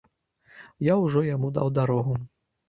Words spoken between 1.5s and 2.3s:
даў дарогу.